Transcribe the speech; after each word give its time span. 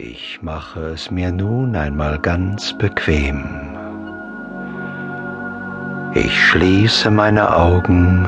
Ich 0.00 0.38
mache 0.42 0.90
es 0.90 1.10
mir 1.10 1.32
nun 1.32 1.74
einmal 1.74 2.20
ganz 2.20 2.72
bequem. 2.72 3.42
Ich 6.14 6.40
schließe 6.40 7.10
meine 7.10 7.52
Augen 7.52 8.24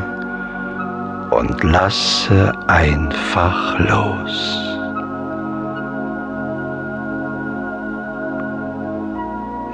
und 1.30 1.62
lasse 1.62 2.52
einfach 2.66 3.78
los. 3.78 4.58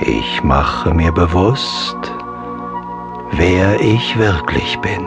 Ich 0.01 0.45
mache 0.45 0.93
mir 0.93 1.13
bewusst, 1.13 2.13
wer 3.39 3.81
ich 3.81 4.19
wirklich 4.19 4.79
bin. 4.83 5.07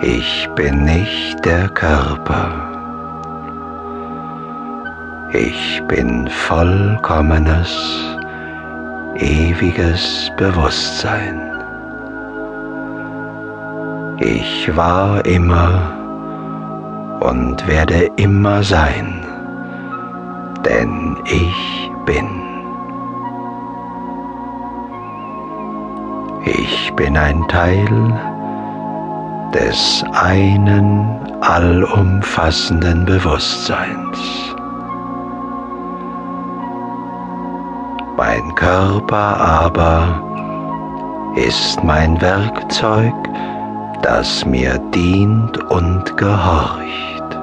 Ich 0.00 0.48
bin 0.54 0.84
nicht 0.84 1.44
der 1.44 1.68
Körper 1.70 2.75
ich 5.32 5.82
bin 5.88 6.28
vollkommenes, 6.28 8.16
ewiges 9.16 10.30
Bewusstsein. 10.36 11.40
Ich 14.18 14.74
war 14.76 15.24
immer 15.26 15.92
und 17.20 17.66
werde 17.66 18.08
immer 18.16 18.62
sein, 18.62 19.24
denn 20.64 21.16
ich 21.24 21.90
bin. 22.06 22.26
Ich 26.44 26.92
bin 26.94 27.16
ein 27.16 27.46
Teil 27.48 27.86
des 29.52 30.04
einen 30.12 31.18
allumfassenden 31.40 33.04
Bewusstseins. 33.04 34.55
Mein 38.16 38.54
Körper 38.54 39.38
aber 39.38 40.22
ist 41.36 41.84
mein 41.84 42.18
Werkzeug, 42.22 43.12
das 44.02 44.42
mir 44.46 44.78
dient 44.94 45.58
und 45.70 46.16
gehorcht. 46.16 47.36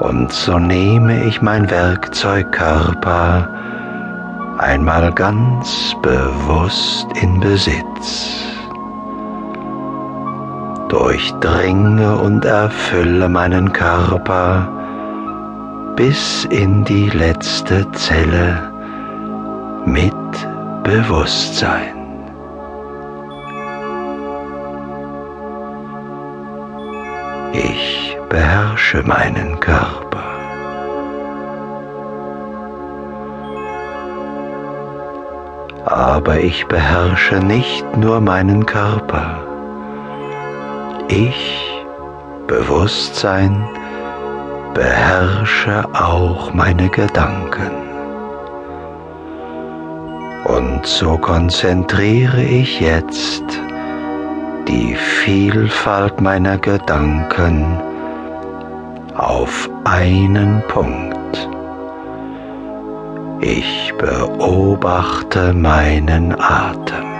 Und 0.00 0.32
so 0.32 0.58
nehme 0.58 1.22
ich 1.22 1.40
mein 1.40 1.70
Werkzeug 1.70 2.50
Körper 2.50 3.48
einmal 4.58 5.12
ganz 5.12 5.94
bewusst 6.02 7.06
in 7.22 7.38
Besitz. 7.38 8.42
Durchdringe 10.88 12.16
und 12.16 12.44
erfülle 12.44 13.28
meinen 13.28 13.72
Körper 13.72 14.81
bis 16.02 16.44
in 16.50 16.82
die 16.82 17.10
letzte 17.10 17.88
Zelle 17.92 18.72
mit 19.86 20.12
Bewusstsein. 20.82 21.94
Ich 27.52 28.18
beherrsche 28.28 29.04
meinen 29.04 29.60
Körper. 29.60 30.24
Aber 35.84 36.40
ich 36.40 36.66
beherrsche 36.66 37.36
nicht 37.36 37.86
nur 37.96 38.20
meinen 38.20 38.66
Körper. 38.66 39.46
Ich, 41.06 41.84
Bewusstsein, 42.48 43.68
beherrsche 44.74 45.84
auch 45.92 46.52
meine 46.52 46.88
Gedanken. 46.88 47.70
Und 50.44 50.86
so 50.86 51.16
konzentriere 51.18 52.42
ich 52.42 52.80
jetzt 52.80 53.44
die 54.68 54.94
Vielfalt 54.94 56.20
meiner 56.20 56.58
Gedanken 56.58 57.80
auf 59.14 59.68
einen 59.84 60.62
Punkt. 60.68 61.48
Ich 63.40 63.92
beobachte 63.98 65.52
meinen 65.52 66.34
Atem. 66.40 67.11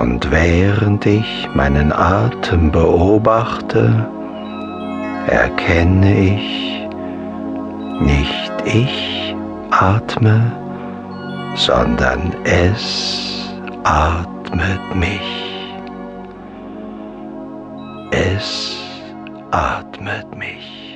Und 0.00 0.30
während 0.30 1.04
ich 1.04 1.46
meinen 1.52 1.92
Atem 1.92 2.72
beobachte, 2.72 4.08
erkenne 5.26 6.36
ich, 6.36 6.88
nicht 8.00 8.52
ich 8.64 9.36
atme, 9.70 10.52
sondern 11.54 12.34
es 12.44 13.52
atmet 13.84 14.94
mich. 14.94 15.20
Es 18.10 18.78
atmet 19.50 20.34
mich. 20.34 20.89